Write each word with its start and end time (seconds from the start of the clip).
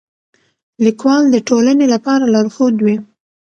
لیکوال 0.85 1.23
د 1.31 1.35
ټولنې 1.47 1.85
لپاره 1.93 2.23
لارښود 2.33 2.75
وي. 2.85 2.95